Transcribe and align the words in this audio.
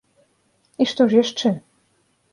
І 0.85 0.89
што 0.93 1.07
ж 1.11 1.19
яшчэ? 1.23 1.47